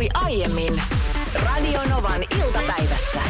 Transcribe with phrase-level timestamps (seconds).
[0.00, 0.82] tapahtui aiemmin
[1.44, 3.20] Radio Novan iltapäivässä.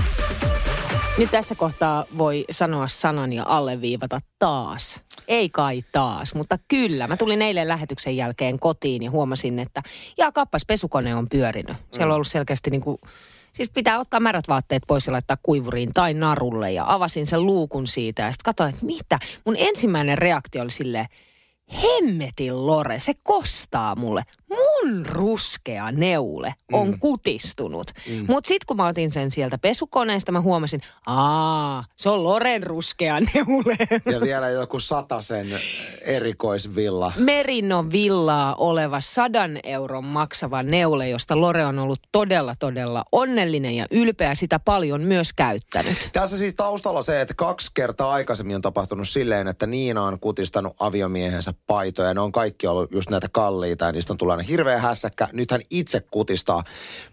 [1.18, 5.00] Nyt tässä kohtaa voi sanoa sanan ja alleviivata taas.
[5.28, 7.08] Ei kai taas, mutta kyllä.
[7.08, 9.82] Mä tulin eilen lähetyksen jälkeen kotiin ja huomasin, että
[10.18, 11.76] ja kappas pesukone on pyörinyt.
[11.92, 12.98] Siellä on ollut selkeästi niin kuin,
[13.52, 16.72] siis pitää ottaa märät vaatteet pois ja laittaa kuivuriin tai narulle.
[16.72, 19.18] Ja avasin sen luukun siitä ja sitten katsoin, että mitä.
[19.46, 21.06] Mun ensimmäinen reaktio oli silleen,
[21.82, 24.22] hemmetin Lore, se kostaa mulle.
[24.50, 26.98] Mun ruskea neule on mm.
[26.98, 27.90] kutistunut.
[28.08, 28.24] Mm.
[28.28, 33.20] Mutta sitten kun mä otin sen sieltä pesukoneesta, mä huomasin, aa, se on Loren ruskea
[33.34, 33.76] neule.
[34.12, 34.80] Ja vielä joku
[35.20, 35.46] sen
[36.00, 37.12] erikoisvilla.
[37.16, 43.86] Merino villaa oleva sadan euron maksava neule, josta Lore on ollut todella, todella onnellinen ja
[43.90, 46.10] ylpeä sitä paljon myös käyttänyt.
[46.12, 50.76] Tässä siis taustalla se, että kaksi kertaa aikaisemmin on tapahtunut silleen, että Niina on kutistanut
[50.80, 52.14] aviomiehensä paitoja.
[52.14, 55.28] Ne on kaikki ollut just näitä kalliita ja niistä on tullut aina hirveä hässäkkä.
[55.32, 56.64] Nyt hän itse kutistaa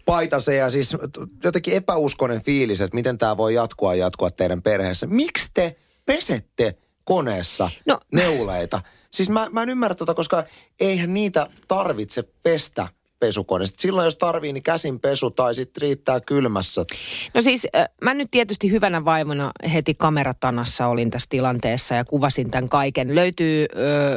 [0.06, 0.96] paitase ja siis
[1.44, 5.06] jotenkin epäuskoinen fiilis, että miten tämä voi jatkua jatkua teidän perheessä.
[5.06, 5.76] Miksi te
[6.06, 8.00] pesette koneessa no.
[8.12, 8.82] neuleita?
[9.12, 10.44] Siis mä, mä en ymmärrä tota, koska
[10.80, 12.88] eihän niitä tarvitse pestä
[13.20, 13.66] pesukone.
[13.66, 16.84] Sitten silloin jos tarvii, niin käsin pesu tai sitten riittää kylmässä.
[17.34, 17.66] No siis
[18.04, 23.14] mä nyt tietysti hyvänä vaimona heti kameratanassa olin tässä tilanteessa ja kuvasin tämän kaiken.
[23.14, 23.66] Löytyy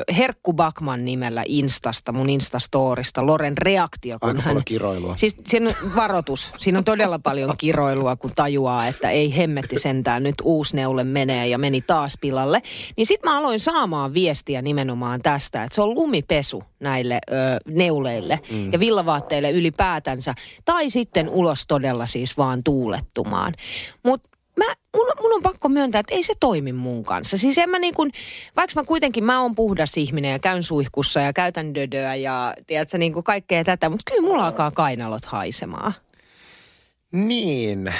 [0.09, 4.19] äh, Herkku Bakman nimellä Instasta, mun Instastorista, Loren reaktio.
[4.19, 5.17] Kun Aika hän, kiroilua.
[5.17, 10.23] Siis siinä on varoitus, siinä on todella paljon kiroilua, kun tajuaa, että ei hemmetti sentään,
[10.23, 12.61] nyt uusi neule menee ja meni taas pilalle.
[12.97, 17.35] Niin sitten mä aloin saamaan viestiä nimenomaan tästä, että se on lumipesu näille ö,
[17.67, 18.39] neuleille.
[18.51, 18.73] Mm.
[18.73, 20.33] Ja villavaatteille ylipäätänsä.
[20.65, 23.53] Tai sitten ulos todella siis vaan tuulettumaan.
[24.03, 27.37] Mutta mä, mun, mun on pakko myöntää, että ei se toimi mun kanssa.
[27.37, 28.11] Siis en mä niin kuin,
[28.55, 32.97] vaikka mä kuitenkin, mä oon puhdas ihminen ja käyn suihkussa ja käytän dödöä ja tiedätkö,
[32.97, 35.93] niin kuin kaikkea tätä, mutta kyllä mulla alkaa kainalot haisemaan.
[37.11, 37.93] Niin.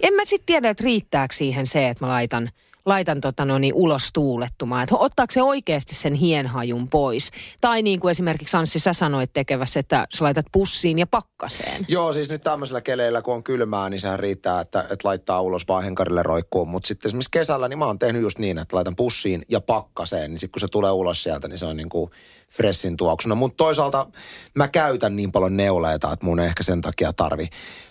[0.00, 2.50] En mä sitten tiedä, että riittääkö siihen se, että mä laitan–
[2.86, 4.82] laitan tota no niin, ulos tuulettumaan.
[4.82, 7.30] Että ottaako se oikeasti sen hienhajun pois?
[7.60, 11.86] Tai niin kuin esimerkiksi Anssi sä sanoit tekevässä, että sä laitat pussiin ja pakkaseen.
[11.88, 15.68] Joo, siis nyt tämmöisellä keleillä kun on kylmää, niin sehän riittää, että, että laittaa ulos
[15.68, 16.68] vaan henkarille roikkuun.
[16.68, 20.30] Mutta sitten esimerkiksi kesällä, niin mä oon tehnyt just niin, että laitan pussiin ja pakkaseen.
[20.30, 22.10] Niin sitten kun se tulee ulos sieltä, niin se on niin kuin
[22.52, 23.34] freshin tuoksuna.
[23.34, 24.06] Mutta toisaalta
[24.54, 27.48] mä käytän niin paljon neuleita, että mun ei ehkä sen takia tarvi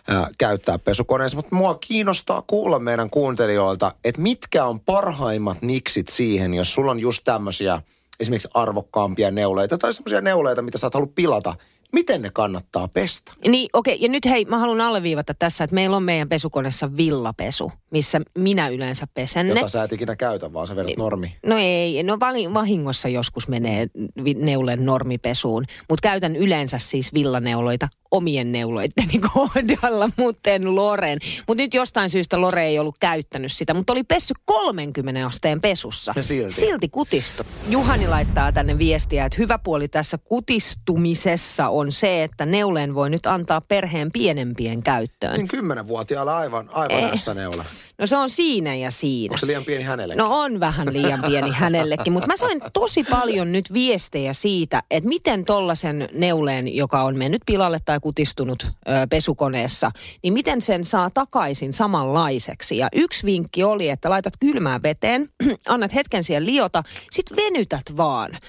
[0.07, 1.35] ää, käyttää pesukoneessa.
[1.35, 6.99] Mutta mua kiinnostaa kuulla meidän kuuntelijoilta, että mitkä on parhaimmat niksit siihen, jos sulla on
[6.99, 7.81] just tämmöisiä
[8.19, 11.55] esimerkiksi arvokkaampia neuleita tai semmoisia neuleita, mitä sä oot halunnut pilata–
[11.91, 13.31] miten ne kannattaa pestä.
[13.47, 13.95] Niin, okei.
[13.95, 14.05] Okay.
[14.05, 18.67] Ja nyt hei, mä haluan alleviivata tässä, että meillä on meidän pesukoneessa villapesu, missä minä
[18.67, 19.53] yleensä pesen ne.
[19.53, 21.35] Jota sä et ikinä käytä, vaan sä vedät normi.
[21.45, 22.17] No ei, no
[22.53, 23.87] vahingossa joskus menee
[24.35, 31.17] neulen normipesuun, mutta käytän yleensä siis villaneuloita omien neuloitteni kohdalla, mutta en Loren.
[31.47, 36.13] Mutta nyt jostain syystä Lore ei ollut käyttänyt sitä, mutta oli pessy 30 asteen pesussa.
[36.15, 36.51] Ja silti.
[36.53, 37.43] Silti kutistu.
[37.69, 43.25] Juhani laittaa tänne viestiä, että hyvä puoli tässä kutistumisessa on se, että neuleen voi nyt
[43.25, 45.37] antaa perheen pienempien käyttöön.
[45.37, 47.35] Niin kymmenenvuotiaalla aivan, aivan eh.
[47.35, 47.65] neula.
[47.97, 49.31] No se on siinä ja siinä.
[49.31, 50.15] Onko se liian pieni hänelle?
[50.15, 55.09] No on vähän liian pieni hänellekin, mutta mä sain tosi paljon nyt viestejä siitä, että
[55.09, 59.91] miten tollasen neuleen, joka on mennyt pilalle tai kutistunut ö, pesukoneessa,
[60.23, 62.77] niin miten sen saa takaisin samanlaiseksi.
[62.77, 65.29] Ja yksi vinkki oli, että laitat kylmään veteen,
[65.67, 68.39] annat hetken siihen liota, sit venytät vaan ö,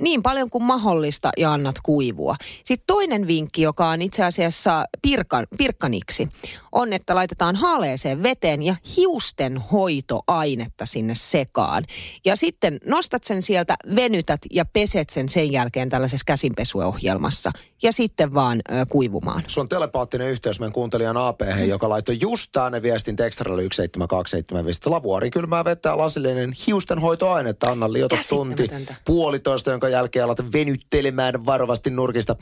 [0.00, 2.36] niin paljon kuin mahdollista ja annat kuivua.
[2.64, 6.28] Sitten toinen vinkki, joka on itse asiassa pirkan, pirkkaniksi,
[6.72, 11.84] on, että laitetaan haaleeseen veteen ja hiusten hoitoainetta sinne sekaan.
[12.24, 17.50] Ja sitten nostat sen sieltä, venytät ja peset sen sen jälkeen tällaisessa käsinpesuohjelmassa.
[17.82, 19.42] Ja sitten vaan ö, kuivumaan.
[19.46, 21.64] Sulla on telepaattinen yhteys meidän kuuntelijan AP, mm.
[21.64, 24.80] joka laittoi just tänne viestin tekstaralle 17275.
[24.86, 27.70] Lavuari kylmää vettä lasillinen hiusten hoitoainetta.
[27.70, 28.68] Anna liota tunti,
[29.04, 32.36] puolitoista, jonka jälkeen alat venyttelemään varovasti nurkista.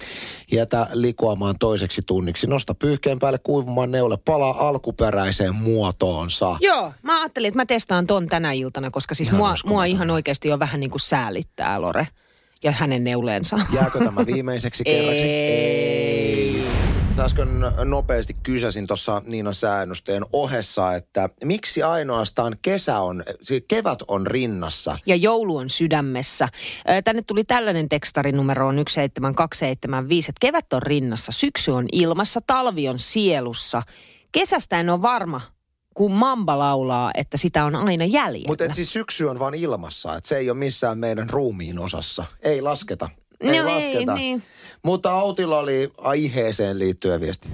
[0.52, 2.46] Jätä likoamaan toiseksi tunniksi.
[2.46, 6.56] Nosta pyyhkeen päälle kuivumaan neule palaa alkuperäiseen muotoonsa.
[6.60, 10.48] Joo, mä ajattelin, että mä testaan ton tänä iltana, koska siis mua, mua ihan oikeasti
[10.48, 12.06] jo vähän niin kuin säälittää Lore
[12.62, 13.60] ja hänen neuleensa.
[13.72, 15.28] Jääkö tämä viimeiseksi kerraksi?
[15.28, 15.89] Ei.
[17.20, 23.22] Äsken nopeasti kysäsin tuossa Niinan säännösteen ohessa, että miksi ainoastaan kesä on,
[23.68, 24.98] kevät on rinnassa?
[25.06, 26.48] Ja joulu on sydämessä.
[27.04, 32.98] Tänne tuli tällainen tekstari numeroon 17275, että kevät on rinnassa, syksy on ilmassa, talvi on
[32.98, 33.82] sielussa–
[34.32, 35.40] kesästä en ole varma,
[35.94, 38.48] kun Mamba laulaa, että sitä on aina jäljellä.
[38.48, 42.24] Mutta siis syksy on vaan ilmassa, että se ei ole missään meidän ruumiin osassa.
[42.42, 43.08] Ei lasketa.
[43.40, 44.14] Ei No ei, lasketa.
[44.14, 44.42] niin.
[44.82, 47.48] Mutta Autilla oli aiheeseen liittyen viesti.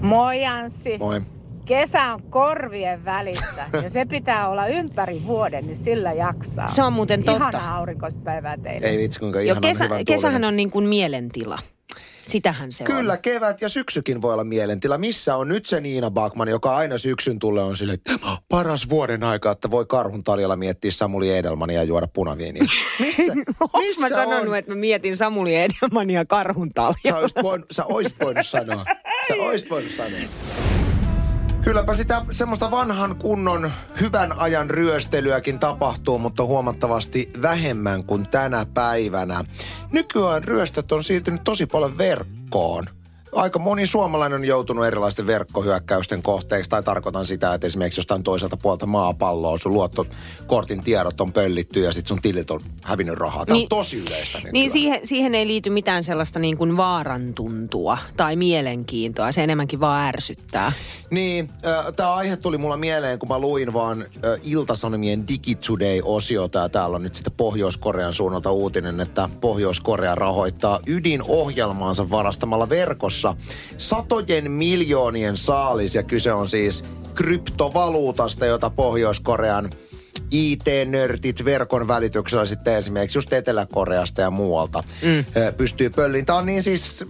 [0.00, 0.98] Moi Anssi.
[0.98, 1.20] Moi.
[1.64, 6.68] Kesä on korvien välissä ja se pitää olla ympäri vuoden, niin sillä jaksaa.
[6.68, 7.48] Se on muuten totta.
[7.48, 8.86] Ihana aurinkoista päivää teille.
[8.86, 11.58] Ei vitsi kuinka Jo, ihanan kesä, kesähän on niin kuin mielentila.
[12.28, 13.18] Sitähän se Kyllä, on.
[13.22, 14.98] kevät ja syksykin voi olla mielentila.
[14.98, 19.24] Missä on nyt se Niina Bakman, joka aina syksyn tulee on silleen, että paras vuoden
[19.24, 22.62] aika, että voi karhun taljalla miettiä Samuli Edelmania ja juoda punaviiniä.
[23.00, 23.32] Missä,
[23.72, 24.56] Onks mä sanonut, on?
[24.56, 27.16] että mä mietin Samuli Edelmania karhun Sä talia?
[27.16, 28.84] oisit, voinut, sä oisit voinut sanoa.
[29.28, 30.20] Sä oisit voinut sanoa.
[31.64, 39.44] Kylläpä sitä semmoista vanhan kunnon hyvän ajan ryöstelyäkin tapahtuu, mutta huomattavasti vähemmän kuin tänä päivänä.
[39.92, 42.84] Nykyään ryöstöt on siirtynyt tosi paljon verkkoon.
[43.32, 48.56] Aika moni suomalainen on joutunut erilaisten verkkohyökkäysten kohteeksi, tai tarkoitan sitä, että esimerkiksi jostain toiselta
[48.56, 53.46] puolta maapalloa sun luottokortin tiedot on pöllitty ja sitten sun tilit on hävinnyt rahaa.
[53.46, 54.52] Tämä Niin- on tosi yleistä nykyään.
[54.52, 59.32] Niin siihen, siihen ei liity mitään sellaista niin kuin vaarantuntua tai mielenkiintoa.
[59.32, 60.72] Se enemmänkin vaan ärsyttää.
[61.10, 66.58] Niin, äh, tämä aihe tuli mulla mieleen, kun mä luin vaan äh, Iltasanomien DigiToday-osiota.
[66.58, 73.21] Ja täällä on nyt sitten Pohjois-Korean suunnalta uutinen, että Pohjois-Korea rahoittaa ydinohjelmaansa varastamalla verkossa
[73.78, 75.94] satojen miljoonien saalis.
[75.94, 76.84] Ja kyse on siis
[77.14, 79.70] kryptovaluutasta, jota Pohjois-Korean
[80.30, 85.24] IT-nörtit verkon välityksellä sitten esimerkiksi just Etelä-Koreasta ja muualta mm.
[85.56, 86.26] pystyy pölliin.
[86.26, 87.04] Tämä on niin siis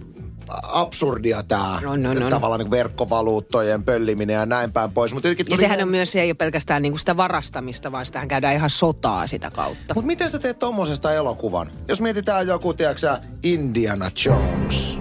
[0.63, 2.29] absurdia tämä On, on, on.
[2.29, 5.13] tavallaan niin verkkovaluuttojen pölliminen ja näin päin pois.
[5.13, 8.27] Mutta Ja sehän on myös, se ei ole pelkästään niin kuin sitä varastamista, vaan sitähän
[8.27, 9.93] käydään ihan sotaa sitä kautta.
[9.93, 11.71] Mutta miten sä teet tommosesta elokuvan?
[11.87, 14.97] Jos mietitään joku, tiedätkö Indiana Jones.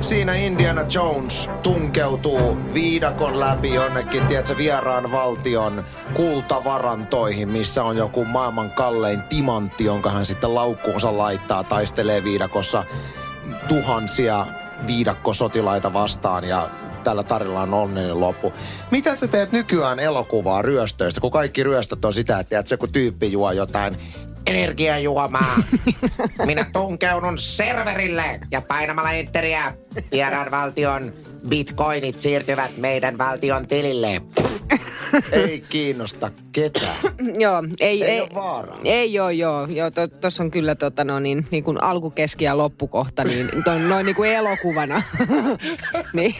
[0.00, 5.84] Siinä Indiana Jones tunkeutuu viidakon läpi jonnekin, tiedätkö, vieraan valtion
[6.14, 12.84] kultavarantoihin, missä on joku maailman kallein timantti, jonka hän sitten laukkuunsa laittaa, taistelee viidakossa
[13.68, 14.46] tuhansia
[14.86, 16.70] viidakkosotilaita vastaan ja
[17.04, 18.52] tällä tarinalla on onnellinen loppu.
[18.90, 23.32] Mitä sä teet nykyään elokuvaa ryöstöistä, kun kaikki ryöstöt on sitä, että tiedät, joku tyyppi
[23.32, 23.98] juo jotain
[24.46, 25.62] energiajuomaa.
[26.46, 29.74] Minä tunkeudun serverille ja painamalla enteriä
[30.12, 31.12] vieraan valtion
[31.48, 34.22] bitcoinit siirtyvät meidän valtion tilille.
[35.32, 36.96] Ei kiinnosta ketään.
[37.38, 38.76] joo, ei, Ei ei, oo vaaraa.
[38.84, 39.66] ei joo, joo.
[39.66, 39.90] joo
[40.20, 44.06] Tuossa on kyllä tota, no, niin, niin kuin alku, keski ja loppukohta, niin toi, noin
[44.06, 45.02] niin kuin elokuvana.
[46.12, 46.34] niin.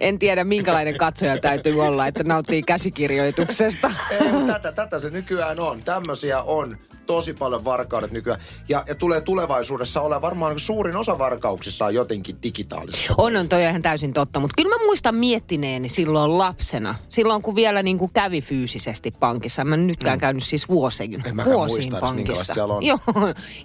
[0.00, 3.90] En tiedä, minkälainen katsoja täytyy olla, että nauttii käsikirjoituksesta.
[4.10, 5.82] Ei, mutta tätä, tätä se nykyään on.
[5.82, 6.76] Tämmöisiä on
[7.06, 8.40] tosi paljon varkaudet nykyään.
[8.68, 13.14] Ja, ja tulee tulevaisuudessa olla varmaan suurin osa varkauksissa on jotenkin digitaalisia.
[13.18, 16.94] On, on toi ihan täysin totta, mutta kyllä mä muistan miettineeni silloin lapsena.
[17.08, 19.64] Silloin kun vielä niin kuin kävi fyysisesti pankissa.
[19.64, 20.20] Mä en nytkään mm.
[20.20, 22.54] käynyt siis vuosiin, En vuosiin muista pankissa.
[22.54, 22.82] siellä on.
[22.90, 22.98] Joo,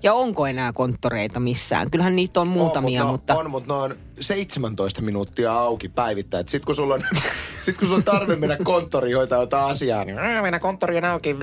[0.04, 1.92] ja onko enää konttoreita missään?
[1.92, 3.36] Kyllähän niitä on muutamia, on, mutta...
[3.36, 6.48] On, mutta ne on 17 minuuttia auki päivittäin.
[6.50, 7.02] Sitten kun, sulla on,
[7.64, 11.06] sit kun sulla on tarve mennä konttoriin hoitaa jotain asiaa, niin "Ää, mennä konttori on
[11.06, 11.38] auki 15-15.17.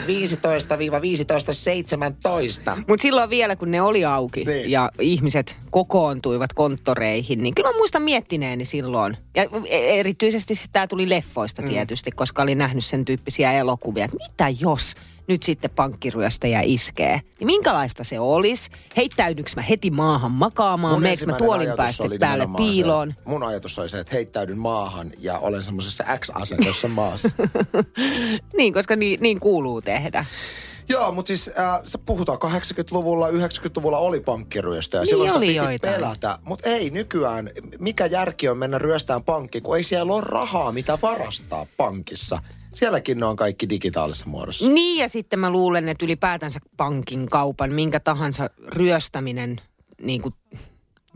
[2.89, 4.71] Mutta silloin vielä, kun ne oli auki Niin.
[4.71, 9.17] ja ihmiset kokoontuivat konttoreihin, niin kyllä mä muistan miettineeni silloin.
[9.37, 14.49] Ja e- erityisesti tämä tuli leffoista tietysti, koska olin nähnyt sen tyyppisiä elokuvia, että mitä
[14.61, 14.95] jos
[15.29, 17.21] nyt sitten pankkiryöstäjä iskee.
[17.39, 18.71] Niin minkälaista se olisi?
[18.97, 21.03] Heittäydynkö mä heti maahan makaamaan?
[21.03, 23.14] Meekö mä tuolin päästä päälle piiloon?
[23.17, 27.29] Se, mun ajatus oli se, että heittäydyn maahan ja olen semmoisessa X-asennossa maassa.
[28.57, 30.25] Niin, koska niin, niin kuuluu tehdä.
[30.88, 35.00] Joo, mutta siis äh, puhutaan 80-luvulla, 90-luvulla oli pankkiryöstöjä.
[35.00, 35.95] Niin Silloin sitä oli piti joitain.
[35.95, 36.38] pelätä.
[36.45, 40.99] Mutta ei nykyään, mikä järki on mennä ryöstään pankkiin, kun ei siellä ole rahaa, mitä
[41.02, 42.38] varastaa pankissa.
[42.75, 44.69] Sielläkin ne on kaikki digitaalisessa muodossa.
[44.69, 49.61] Niin ja sitten mä luulen, että ylipäätänsä pankin kaupan, minkä tahansa ryöstäminen
[50.02, 50.35] niin kuin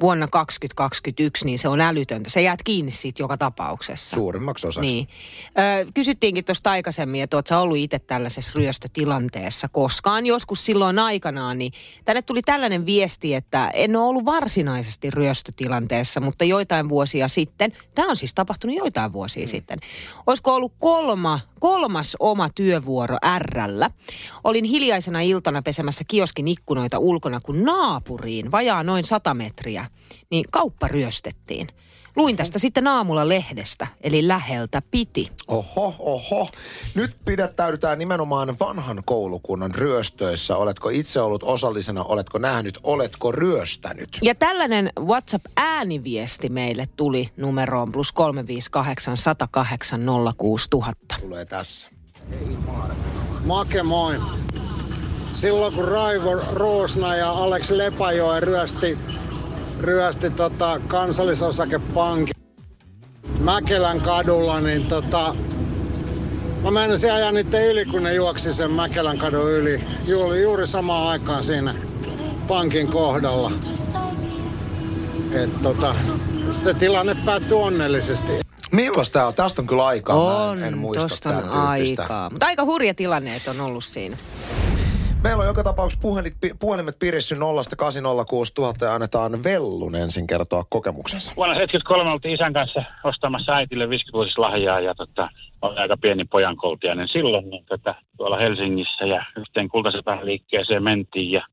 [0.01, 2.31] vuonna 2021, niin se on älytöntä.
[2.31, 4.17] Se jäät kiinni siitä joka tapauksessa.
[4.17, 4.91] Suurimmaksi osaksi.
[4.91, 5.09] Niin.
[5.49, 10.27] Ö, kysyttiinkin tuosta aikaisemmin, että oletko ollut itse tällaisessa ryöstötilanteessa koskaan.
[10.27, 11.73] Joskus silloin aikanaan, niin
[12.05, 18.09] tänne tuli tällainen viesti, että en ole ollut varsinaisesti ryöstötilanteessa, mutta joitain vuosia sitten, tämä
[18.09, 19.49] on siis tapahtunut joitain vuosia mm.
[19.49, 19.79] sitten,
[20.27, 23.91] olisiko ollut kolma, kolmas oma työvuoro Rllä.
[24.45, 29.87] Olin hiljaisena iltana pesemässä kioskin ikkunoita ulkona, kun naapuriin, vajaa noin 100 metriä,
[30.31, 31.69] niin kauppa ryöstettiin.
[32.17, 35.31] Luin tästä sitten aamulla lehdestä, eli läheltä piti.
[35.49, 36.49] Oho, oho.
[36.95, 40.57] Nyt pidättäydytään nimenomaan vanhan koulukunnan ryöstöissä.
[40.57, 44.19] Oletko itse ollut osallisena, oletko nähnyt, oletko ryöstänyt?
[44.23, 50.01] Ja tällainen WhatsApp-ääniviesti meille tuli numeroon plus 358 108
[50.37, 51.17] 06000.
[51.21, 51.91] Tulee tässä.
[53.45, 54.21] Make moi.
[55.35, 58.99] silloin kun Raivo Roosna ja Alex Lepajoe ryösti,
[59.81, 62.35] ryösti tota kansallisosakepankin
[63.41, 65.35] Mäkelän kadulla, niin tota,
[66.63, 69.85] mä menisin ajaa niiden yli, kun ne juoksi sen Mäkelän kadun yli.
[70.07, 71.75] Juuri, juuri samaan aikaan siinä
[72.49, 73.51] pankin kohdalla.
[75.33, 75.95] Et tota,
[76.63, 78.33] se tilanne päättyi onnellisesti.
[78.73, 79.35] Milloin tämä on?
[79.35, 80.17] Tästä on kyllä aikaa.
[80.17, 82.31] Mä On, en, en muista tosta on aikaa.
[82.31, 84.17] Mutta aika hurja tilanne, että on ollut siinä.
[85.27, 87.61] Meillä on joka tapauksessa puhelit, puhelimet piristy 0
[88.81, 91.33] ja annetaan Vellun ensin kertoa kokemuksensa.
[91.37, 95.29] Vuonna 73 oltiin isän kanssa ostamassa äitille 50 lahjaa ja tota,
[95.63, 101.47] oli aika pieni pojankoltiainen silloin, niin tota, tuolla Helsingissä ja yhteen kultasepän liikkeeseen mentiin ja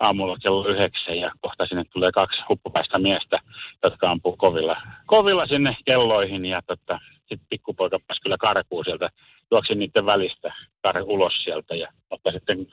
[0.00, 3.38] aamulla kello yhdeksän ja kohta sinne tulee kaksi huppupäistä miestä,
[3.82, 4.76] jotka ampuu kovilla,
[5.06, 9.10] kovilla sinne kelloihin ja tota, sitten pikkupoika pääsi kyllä karkuun sieltä,
[9.50, 12.66] juoksi niiden välistä kar ulos sieltä ja mutta sitten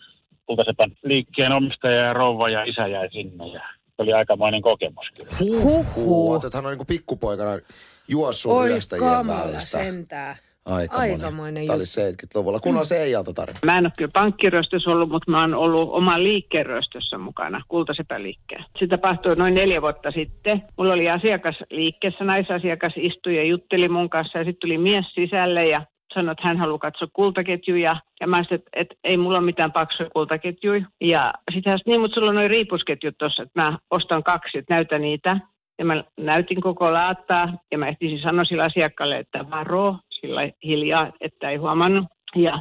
[0.46, 5.32] kultasepän liikkeen omistaja ja rouva ja isä jäi sinne ja se oli aikamoinen kokemus kyllä.
[5.40, 6.36] Huhhuh.
[6.46, 7.60] Että hän on niin pikkupoikana
[8.08, 8.70] juossut Oi
[9.00, 9.60] kamala välistä.
[9.60, 10.36] sentään.
[10.66, 11.12] Aikamoinen.
[11.12, 12.60] Aikamoinen Tämä oli 70-luvulla.
[12.60, 13.60] Kuunnellaan se Eijalta tarina.
[13.66, 18.66] Mä en ole kyllä pankkiröstössä ollut, mutta mä oon ollut oman liikkeenröstössä mukana, kultasepäliikkeen.
[18.80, 20.64] Se tapahtui noin neljä vuotta sitten.
[20.78, 25.68] Mulla oli asiakas liikkeessä, naisasiakas istui ja jutteli mun kanssa ja sitten tuli mies sisälle
[25.68, 25.82] ja
[26.14, 27.96] sanoi, että hän haluaa katsoa kultaketjuja.
[28.20, 30.86] Ja mä sanoin, että, että ei mulla ole mitään paksuja kultaketjuja.
[31.02, 34.58] Ja sitten hän sanoi, niin, mutta sulla on noin riipusketjut tuossa, että mä ostan kaksi,
[34.58, 35.40] että näytä niitä.
[35.80, 41.12] Ja mä näytin koko laattaa ja mä ehtisin sanoa sillä asiakkaalle, että varo sillä hiljaa,
[41.22, 42.06] että ei huomannut.
[42.36, 42.60] Ja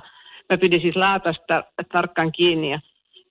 [0.51, 2.81] mä pidin siis laatasta tarkkaan kiinni ja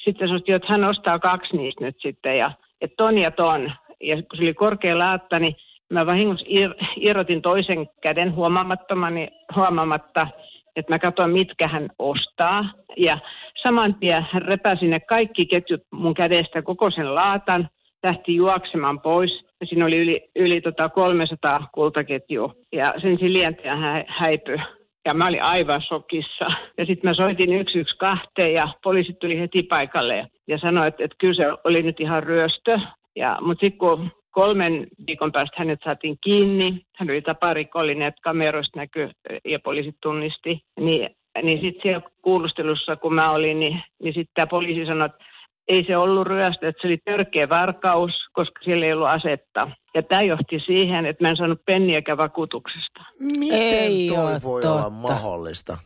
[0.03, 3.71] sitten sanottiin, että hän ostaa kaksi niistä nyt sitten ja että ton ja ton.
[4.01, 5.55] Ja kun se oli korkea laatta, niin
[5.89, 10.27] mä vahingossa ir- irrotin toisen käden huomaamattomani, huomaamatta,
[10.75, 12.65] että mä katsoin, mitkä hän ostaa.
[12.97, 13.17] Ja
[13.63, 17.69] saman tien hän repäsi ne kaikki ketjut mun kädestä, koko sen laatan,
[18.03, 19.45] lähti juoksemaan pois.
[19.61, 24.57] Ja siinä oli yli, yli tota 300 kultaketjua ja sen siljentäjä hä- häipyi.
[25.05, 26.45] Ja mä olin aivan shokissa.
[26.77, 31.15] Ja sitten mä soitin 112 ja poliisit tuli heti paikalle ja, ja sanoi, että, että
[31.19, 32.79] kyllä se oli nyt ihan ryöstö.
[33.15, 38.79] Ja, mutta sitten kun kolmen viikon päästä hänet saatiin kiinni, hän oli taparikollinen, että kameroista
[38.79, 39.09] näkyy
[39.45, 41.09] ja poliisit tunnisti, niin,
[41.43, 45.25] niin sitten siellä kuulustelussa, kun mä olin, niin, niin sitten tämä poliisi sanoi, että
[45.67, 49.71] ei se ollut ryöstö, että se oli törkeä varkaus, koska siellä ei ollut asetta.
[49.95, 52.99] Ja tämä johti siihen, että mä en saanut penniäkään vakuutuksesta.
[53.19, 54.89] Miten Ei toi oo voi olla totta.
[54.89, 55.77] mahdollista?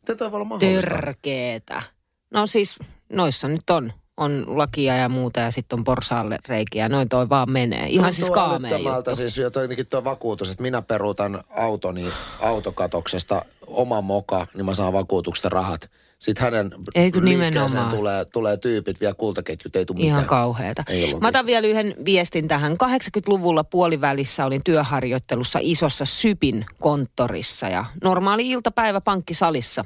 [0.00, 0.90] Miten toi voi olla mahdollista?
[0.90, 1.82] Törkeetä.
[2.30, 2.78] No siis
[3.12, 3.92] noissa nyt on.
[4.16, 6.88] On lakia ja muuta ja sitten on porsaalle reikiä.
[6.88, 7.86] Noin toi vaan menee.
[7.88, 9.16] Ihan siis Tuntuu kaamea älyttömältä juttu.
[9.16, 12.06] siis jotenkin tuo vakuutus, että minä peruutan autoni
[12.40, 15.90] autokatoksesta oma moka, niin mä saan vakuutuksesta rahat.
[16.18, 17.96] Sitten hänen Ei kun liikkeeseen nimenomaan.
[17.96, 20.28] tulee, tulee tyypit, vielä kultaketjut, ei tule Ihan mitään.
[20.28, 20.84] kauheata.
[20.88, 22.72] Ei Mä otan vielä yhden viestin tähän.
[22.72, 29.84] 80-luvulla puolivälissä olin työharjoittelussa isossa Sypin konttorissa ja normaali iltapäivä pankkisalissa.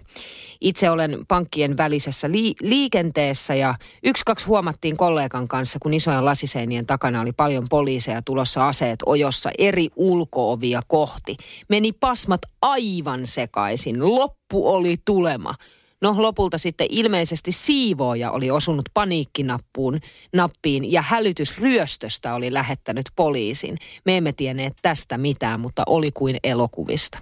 [0.60, 6.86] Itse olen pankkien välisessä li- liikenteessä ja yksi kaksi huomattiin kollegan kanssa, kun isojen lasiseinien
[6.86, 11.36] takana oli paljon poliiseja tulossa aseet ojossa eri ulkoovia kohti.
[11.68, 14.14] Meni pasmat aivan sekaisin.
[14.14, 15.54] Loppu oli tulema.
[16.00, 20.00] No lopulta sitten ilmeisesti siivooja oli osunut paniikkinappuun
[20.32, 23.76] nappiin ja hälytysryöstöstä oli lähettänyt poliisin.
[24.04, 27.18] Me emme tienneet tästä mitään, mutta oli kuin elokuvista.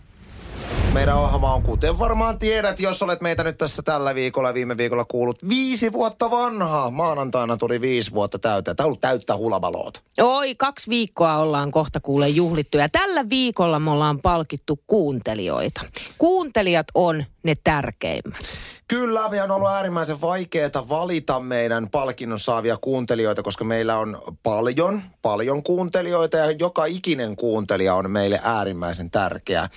[0.99, 4.77] Meidän ohjelma on, kuten varmaan tiedät, jos olet meitä nyt tässä tällä viikolla ja viime
[4.77, 6.91] viikolla kuullut, viisi vuotta vanhaa.
[6.91, 8.77] Maanantaina tuli viisi vuotta täyteen.
[8.77, 10.01] Tämä on ollut täyttä hulabaloota.
[10.21, 15.81] Oi, kaksi viikkoa ollaan kohta kuule juhlittu ja tällä viikolla me ollaan palkittu kuuntelijoita.
[16.19, 18.43] Kuuntelijat on ne tärkeimmät.
[18.89, 25.03] Kyllä, meidän on ollut äärimmäisen vaikeaa valita meidän palkinnon saavia kuuntelijoita, koska meillä on paljon,
[25.23, 29.69] paljon kuuntelijoita ja joka ikinen kuuntelija on meille äärimmäisen tärkeä.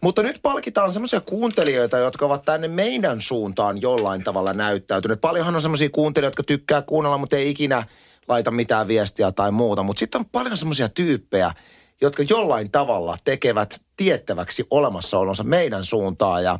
[0.00, 5.20] Mutta nyt palkitaan semmoisia kuuntelijoita, jotka ovat tänne meidän suuntaan jollain tavalla näyttäytyneet.
[5.20, 7.86] Paljonhan on semmoisia kuuntelijoita, jotka tykkää kuunnella, mutta ei ikinä
[8.28, 9.82] laita mitään viestiä tai muuta.
[9.82, 11.54] Mutta sitten on paljon semmoisia tyyppejä,
[12.00, 16.58] jotka jollain tavalla tekevät tiettäväksi olemassaolonsa meidän suuntaan ja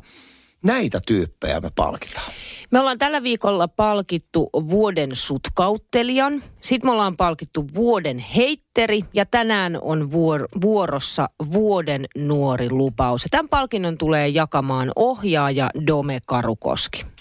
[0.63, 2.31] näitä tyyppejä me palkitaan.
[2.71, 9.79] Me ollaan tällä viikolla palkittu vuoden sutkauttelijan, sitten me ollaan palkittu vuoden heitteri ja tänään
[9.81, 13.23] on vuor- vuorossa vuoden nuori lupaus.
[13.23, 17.14] Ja tämän palkinnon tulee jakamaan ohjaaja Dome Karukoski.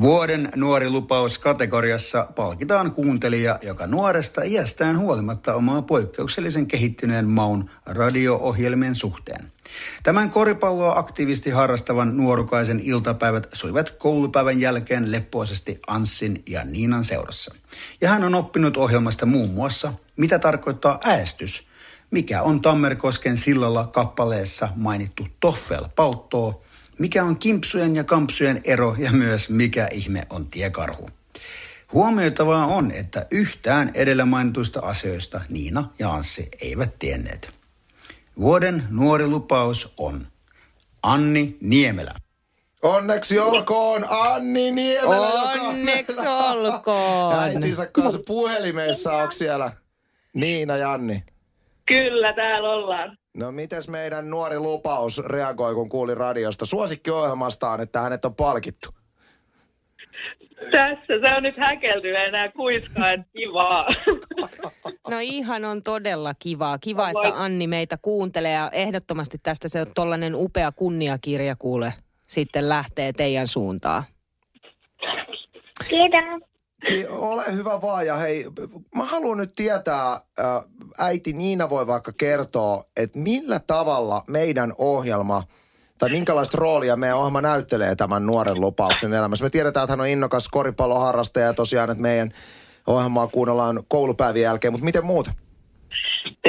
[0.00, 8.94] Vuoden nuori lupaus kategoriassa palkitaan kuuntelija, joka nuoresta iästään huolimatta omaa poikkeuksellisen kehittyneen maun radio-ohjelmien
[8.94, 9.52] suhteen.
[10.02, 17.54] Tämän koripalloa aktiivisesti harrastavan nuorukaisen iltapäivät suivat koulupäivän jälkeen leppoisesti Anssin ja Niinan seurassa.
[18.00, 21.66] Ja hän on oppinut ohjelmasta muun muassa, mitä tarkoittaa äästys,
[22.10, 26.62] mikä on Tammerkosken sillalla kappaleessa mainittu Toffel Palttoo,
[26.98, 31.10] mikä on kimpsujen ja kampsujen ero ja myös mikä ihme on tiekarhu.
[31.92, 37.54] Huomioitavaa on, että yhtään edellä mainituista asioista Niina ja Anssi eivät tienneet.
[38.40, 40.26] Vuoden nuori lupaus on
[41.02, 42.14] Anni Niemelä.
[42.82, 47.38] Onneksi olkoon Anni Niemelä, Onneksi joka olkoon.
[47.38, 49.12] äitinsä kanssa puhelimessa.
[49.12, 49.72] Onko siellä
[50.34, 51.24] Niina ja Anni?
[51.86, 53.17] Kyllä, täällä ollaan.
[53.34, 58.88] No mites meidän nuori lupaus reagoi, kun kuuli radiosta suosikkiohjelmastaan, että hänet on palkittu?
[60.70, 63.88] Tässä se on nyt häkeltynyt enää kuiskaan kivaa.
[65.10, 66.78] No ihan on todella kivaa.
[66.78, 71.94] Kiva, että Anni meitä kuuntelee ja ehdottomasti tästä se tollainen upea kunniakirja kuule
[72.26, 74.02] sitten lähtee teidän suuntaan.
[75.88, 76.47] Kiitos.
[76.86, 78.46] Ki- Ole hyvä vaan ja hei,
[78.94, 80.20] mä haluan nyt tietää,
[80.98, 85.42] äiti Niina voi vaikka kertoa, että millä tavalla meidän ohjelma
[85.98, 89.44] tai minkälaista roolia meidän ohjelma näyttelee tämän nuoren lupauksen elämässä.
[89.44, 92.32] Me tiedetään, että hän on innokas koripalloharrastaja ja tosiaan, että meidän
[92.86, 95.32] ohjelmaa kuunnellaan koulupäivien jälkeen, mutta miten muuta?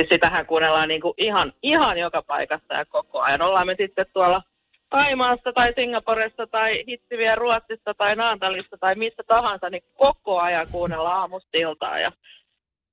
[0.09, 3.41] Sitähän kuunnellaan niinku ihan, ihan joka paikassa ja koko ajan.
[3.41, 4.41] Ollaan me sitten tuolla
[4.91, 11.19] Aimaassa tai Singaporessa tai Hittiviä Ruotsissa tai Naantalissa tai missä tahansa, niin koko ajan kuunnellaan
[11.19, 12.01] aamusta iltaan.
[12.01, 12.11] Ja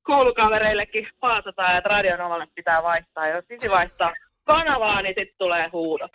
[0.02, 3.28] koulukavereillekin paasataan, että radionovalle pitää vaihtaa.
[3.28, 4.12] Jos sisi vaihtaa
[4.46, 6.10] kanavaa, niin sitten tulee huudot.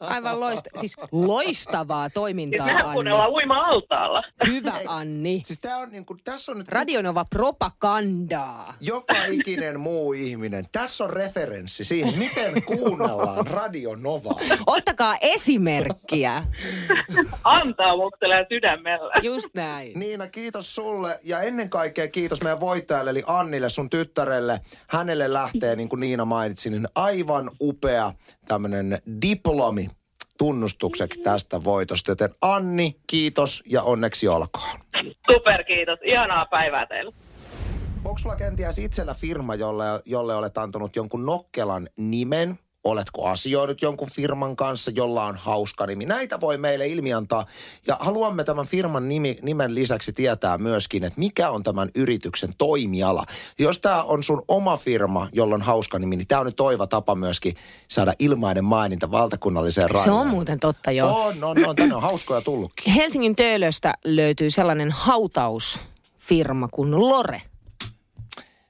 [0.00, 2.92] Aivan loista, siis loistavaa Siis toimintaa, mehän Anni.
[2.92, 4.22] kuunnellaan uima-altaalla.
[4.46, 5.42] Hyvä, Anni.
[5.44, 8.74] Siis tää on niinku, tässä on nyt Radionova propagandaa.
[8.80, 10.64] joka ikinen muu ihminen.
[10.72, 14.40] Tässä on referenssi siihen, miten kuunnellaan Radio Novaa.
[14.66, 16.42] Ottakaa esimerkkiä.
[17.44, 19.12] Antaa mukselee sydämellä.
[19.22, 19.98] Just näin.
[19.98, 24.60] Niina, kiitos sulle ja ennen kaikkea kiitos meidän voittajalle eli Annille, sun tyttärelle.
[24.86, 28.12] Hänelle lähtee, niin kuin Niina mainitsi, niin aivan upea
[28.48, 29.88] tämmöinen diplomi
[30.38, 32.10] tunnustukseksi tästä voitosta.
[32.10, 34.80] Joten Anni, kiitos ja onneksi olkoon.
[35.32, 35.98] Super, kiitos.
[36.04, 37.12] Ihanaa päivää teille.
[38.04, 42.58] Onko sulla kenties itsellä firma, jolle, jolle olet antanut jonkun nokkelan nimen?
[42.84, 46.04] Oletko asioinut jonkun firman kanssa, jolla on hauska nimi?
[46.06, 47.46] Näitä voi meille ilmiantaa.
[47.86, 53.26] Ja haluamme tämän firman nimi, nimen lisäksi tietää myöskin, että mikä on tämän yrityksen toimiala.
[53.58, 56.86] Jos tämä on sun oma firma, jolla on hauska nimi, niin tämä on nyt toiva
[56.86, 57.56] tapa myöskin
[57.88, 60.20] saada ilmainen maininta valtakunnalliseen Se radioon.
[60.20, 61.24] on muuten totta, joo.
[61.26, 61.76] On, on, on.
[61.76, 62.92] Tänne on hauskoja tullutkin.
[62.92, 67.42] Helsingin Töölöstä löytyy sellainen hautausfirma kuin Lore.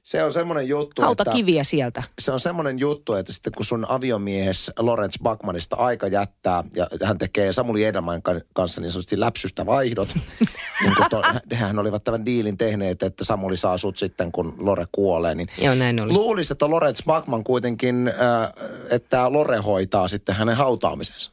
[0.05, 1.33] Se on semmoinen juttu, Hauta että...
[1.33, 2.03] kiviä sieltä.
[2.19, 7.19] se on semmoinen juttu, että sitten kun sun aviomiehes Lawrence Bachmanista aika jättää ja hän
[7.19, 10.09] tekee Samuli Edelman kanssa niin sanotusti läpsystä vaihdot,
[10.83, 11.23] niin kun to,
[11.55, 15.75] hän olivat tämän diilin tehneet, että Samuli saa sut sitten, kun Lore kuolee, niin Joo,
[15.75, 16.13] näin oli.
[16.13, 18.53] luulisi, että Lawrence Bachman kuitenkin, äh,
[18.91, 21.31] että Lore hoitaa sitten hänen hautaamisensa.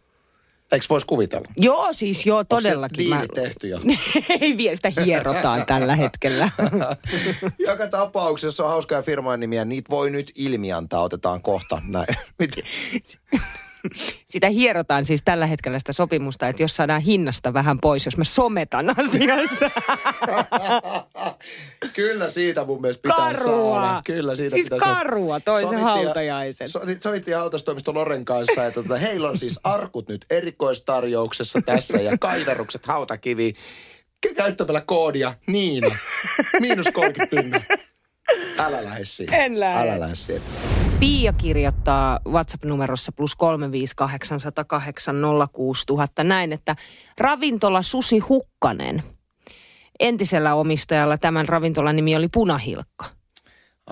[0.72, 1.48] Eikö voisi kuvitella?
[1.58, 2.98] Joo, siis joo, Onko se todellakin.
[2.98, 3.80] diili tehty jo?
[4.42, 6.50] Ei vielä sitä hierotaan tällä hetkellä.
[7.68, 12.08] Joka tapauksessa on hauskoja firmojen nimiä, niitä voi nyt ilmiantaa, otetaan kohta näin.
[14.26, 18.24] Sitä hierotaan siis tällä hetkellä sitä sopimusta, että jos saadaan hinnasta vähän pois, jos mä
[18.24, 19.72] sometan asiasta.
[21.94, 23.82] Kyllä siitä mun mielestä pitää Karua!
[23.82, 24.02] saada.
[24.06, 24.96] Kyllä siitä Siis pitää saada.
[24.96, 26.70] karua, toisen Sovittiin- hautajaisen.
[26.70, 32.18] so- Sovittiin hautaustoimisto Loren kanssa, että tota, heillä on siis arkut nyt erikoistarjouksessa tässä ja
[32.18, 33.54] kaiverukset hautakivi
[34.28, 35.96] Kä- käyttämällä koodia Niina.
[36.60, 37.62] Miinus 30 pinnaa.
[38.60, 39.42] Älä lähde siihen.
[39.42, 39.90] En lähde.
[39.90, 40.42] Älä lähde siihen.
[41.02, 43.44] Pia kirjoittaa WhatsApp-numerossa plus 358806000
[46.24, 46.76] näin, että
[47.18, 49.04] ravintola Susi Hukkanen.
[50.00, 53.06] Entisellä omistajalla tämän ravintolan nimi oli Punahilkka.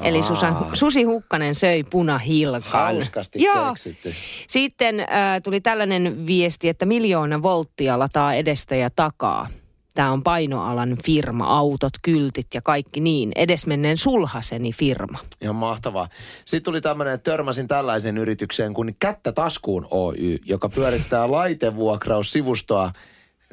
[0.03, 2.71] Eli Susan, Susi Hukkanen söi punahilkan.
[2.71, 3.69] Hauskasti Joo.
[3.69, 4.13] keksitty.
[4.47, 5.07] Sitten äh,
[5.43, 9.47] tuli tällainen viesti, että miljoona volttia lataa edestä ja takaa.
[9.93, 13.31] Tämä on painoalan firma, autot, kyltit ja kaikki niin.
[13.35, 15.19] Edesmenneen sulhaseni firma.
[15.41, 16.09] Ihan mahtavaa.
[16.45, 22.91] Sitten tuli tämmöinen, että törmäsin tällaisen yritykseen kuin Kättä taskuun Oy, joka pyörittää laitevuokraussivustoa.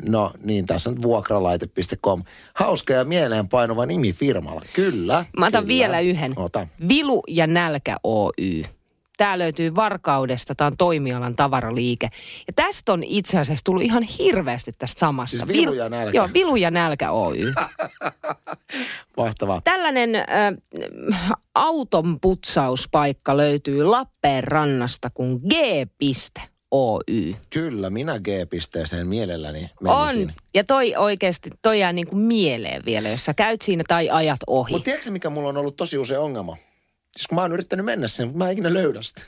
[0.09, 2.22] No niin, tässä on vuokralaite.com.
[2.55, 4.62] Hauska ja mieleenpainuva nimi firmalla.
[4.72, 5.25] Kyllä.
[5.38, 5.79] Mä otan kyllä.
[5.79, 6.33] vielä yhden.
[6.37, 6.66] Ota.
[6.88, 8.64] Vilu ja Nälkä Oy.
[9.17, 12.09] Tämä löytyy Varkaudesta, tämä on toimialan tavaraliike.
[12.47, 15.37] Ja tästä on itse asiassa tullut ihan hirveästi tästä samasta.
[15.37, 16.17] Siis Vilu ja Nälkä.
[16.17, 17.37] Joo, Vilu ja Nälkä Oy.
[19.17, 19.61] Mahtavaa.
[19.65, 20.25] Tällainen äh,
[21.55, 27.35] auton putsauspaikka löytyy Lappeenrannasta kuin G.Oy.
[27.51, 30.29] Kyllä, minä G-pisteeseen mielelläni menisin.
[30.29, 30.33] On.
[30.55, 34.41] Ja toi oikeasti, toi jää niin kuin mieleen vielä, jos sä käyt siinä tai ajat
[34.47, 34.73] ohi.
[34.73, 36.57] Mutta tiedätkö mikä mulla on ollut tosi usein ongelma?
[37.17, 39.23] Siis kun mä oon yrittänyt mennä sen, mutta mä en ikinä löydä sitä.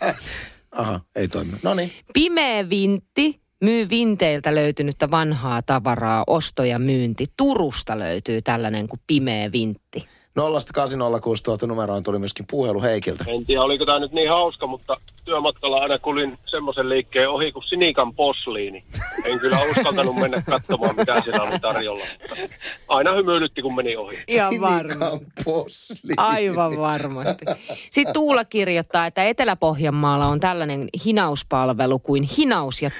[0.70, 1.52] Aha, ei toimi.
[1.62, 1.92] No niin.
[2.12, 7.26] Pimeä vintti myy vinteiltä löytynyttä vanhaa tavaraa, osto ja myynti.
[7.36, 10.08] Turusta löytyy tällainen kuin Pimeä vintti.
[10.40, 13.24] 0806000 numeroon tuli myöskin puhelu Heikiltä.
[13.28, 17.64] En tiedä, oliko tämä nyt niin hauska, mutta työmatkalla aina kulin semmoisen liikkeen ohi kuin
[17.68, 18.84] Sinikan posliini.
[19.24, 22.04] En kyllä uskaltanut mennä katsomaan, mitä siellä oli tarjolla.
[22.20, 22.56] Mutta
[22.88, 24.16] aina hymyilytti, kun meni ohi.
[24.28, 25.26] Ihan varmasti.
[25.44, 26.14] Posli.
[26.16, 27.44] Aivan varmasti.
[27.90, 32.90] Sitten Tuula kirjoittaa, että Etelä-Pohjanmaalla on tällainen hinauspalvelu kuin hinaus ja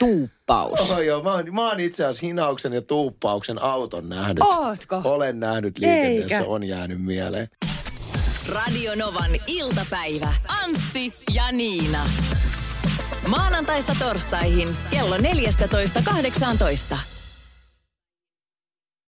[0.47, 0.91] tuuppaus.
[0.91, 4.45] Oh, joo, mä oon, mä oon itse asiassa hinauksen ja tuuppauksen auton nähnyt.
[4.45, 5.01] Ootko?
[5.05, 6.49] Olen nähnyt liikenteessä, Eikä.
[6.49, 7.49] on jäänyt mieleen.
[8.55, 10.33] Radio Novan iltapäivä.
[10.65, 12.07] Anssi ja Niina.
[13.29, 17.16] Maanantaista torstaihin kello 14.18.